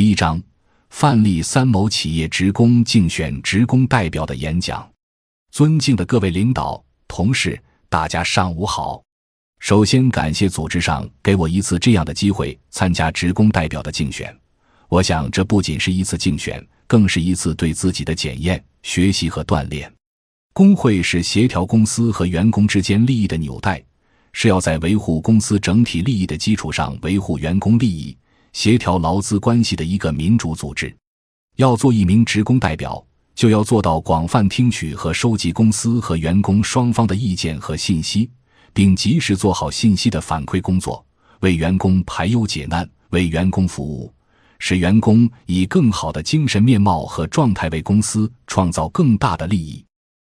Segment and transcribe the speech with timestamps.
[0.00, 0.42] 第一章：
[0.88, 4.90] 范例三某企业职工竞选职工代表的演讲。
[5.52, 9.02] 尊敬的各位领导、同事，大家上午好。
[9.58, 14.34] 首先感谢组织上给我一次这样的机会参加职工代表的竞选。
[14.88, 19.92] 我想，这不仅是一次竞选，更是一次对自己的检验、学习和锻炼。
[20.54, 23.84] 工会是协调公司和员工之间利益的纽带，
[24.32, 28.16] 是要在维护公司整体利益的基础上维护员工利益、
[28.52, 30.94] 协调劳资关系的一个民主组织。
[31.56, 33.04] 要做一名职工代表，
[33.34, 38.30] 就要做到广泛听取和收集公司和员工双方的意见和信息，
[38.72, 41.04] 并及时做好信息的反馈工作，
[41.40, 44.12] 为员工排忧解难，为员工服务。
[44.58, 49.82] 使员工以更好的精神面貌和状态为公司创造更大的利益。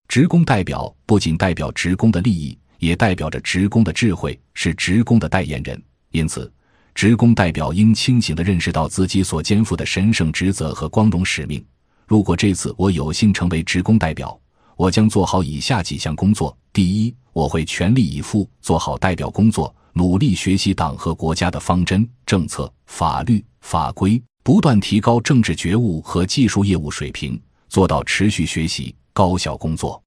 [0.09, 5.83] 职工代表不仅代表职工的利益，也代表着职工的智慧，是职工的代言人。
[6.11, 6.51] 因此，
[6.95, 11.65] 职工代表应清醒地认识到自己所肩负的神圣职责和光荣使命。
[12.07, 14.39] 如果这次我有幸成为职工代表，
[14.77, 19.75] 我将做好以下几项工作：第一，我会全力以赴做好代表工作。
[19.97, 30.03] 努力学习党和国家的方针、政策、法律法规，不断提高政治觉悟和技术业务水平，做到持续学习、高效工作。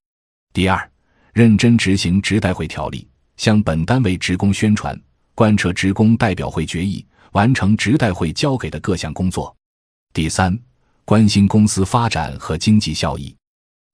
[0.52, 0.92] 第二，
[1.32, 5.00] 认真执行职代会条例，向本单位职工宣传、
[5.38, 9.56] 贯彻职工代表会决议，完成职代会交给的各项工作。
[10.12, 10.58] 第三，
[11.06, 13.36] 关心公司发展和经济效益，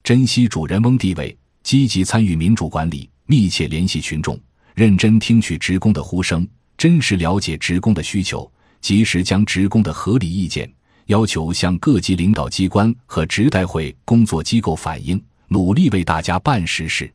[0.05, 4.39] 珍惜主人翁地位，积极参与民主管理，密切联系群众。
[4.73, 8.49] 认真听取职工的呼声，真实了解职工的需求，
[8.79, 10.73] 及时将职工的合理意见
[11.07, 17.13] 要求向各级领导机关和职代会工作机构反映，努力为大家办实事。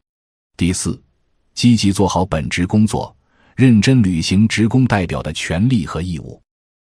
[0.55, 1.03] 第四，
[1.55, 3.17] 积极做好本职工作，
[3.59, 6.41] 认真履行职工代表的权利和义务，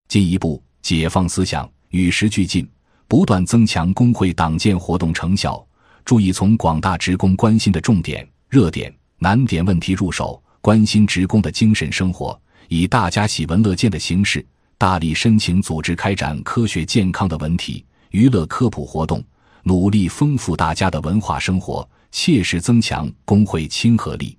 [0.09, 2.69] 进一步解放思想，与时俱进，
[3.07, 5.65] 不断增强工会党建活动成效。
[6.03, 10.43] 注意从广大职工关心的重点、热点、难点问题入手。
[10.59, 12.37] 关心职工的精神生活，
[12.67, 14.45] 以大家喜闻乐见的形式，
[14.77, 19.23] 大力申请组织开展科学健康的文体娱乐科普活动，
[19.63, 24.37] 努力丰富大家的文化生活，切实增强工会亲和力。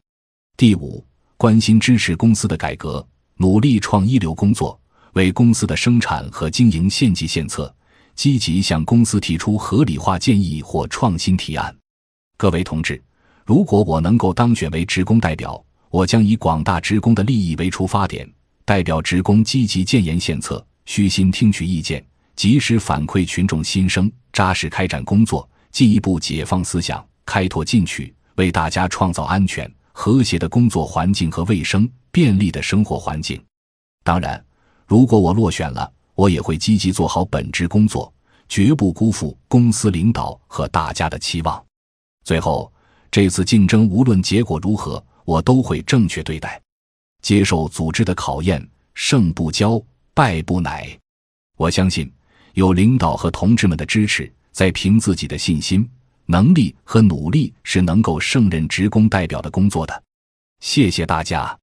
[0.59, 1.03] 第五，
[1.39, 3.07] 关心支持公司的改革，
[3.37, 4.77] 努力创一流工作，
[5.13, 7.73] 为公司的生产和经营献计献策，
[8.17, 11.73] 积极向公司提出合理化建议或创新提案。
[12.37, 13.01] 各位同志，
[13.47, 18.29] 如果我能够当选为职工代表，我将以广大职工的利益为出发点，
[18.65, 33.45] 代表职工积极建言献策，虚心听取意见，及时反馈群众心声，扎实开展工作，进一步解放思想，开拓进取，为大家创造安全、和谐的工作环境和卫生、便利的生活环境。
[34.05, 34.43] 当然，
[34.87, 38.15] 如果我落选了，我也会积极做好本职工作，
[38.49, 41.61] 绝不辜负公司领导和大家的期望。
[42.23, 42.73] 最后，
[43.11, 45.05] 这次竞争无论结果如何。
[45.25, 46.63] 我都会正确对待，
[47.21, 49.83] 接受组织的考验，胜不骄，
[50.15, 50.97] 败不馁。
[51.57, 52.11] 我相信，
[52.55, 55.87] 有领导和同志们的支持，在凭自己的信心、
[56.31, 60.03] 能力和努力，是能够胜任职工代表的工作的。
[60.61, 61.59] 谢谢大家。